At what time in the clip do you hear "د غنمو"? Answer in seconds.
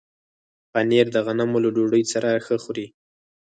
1.11-1.57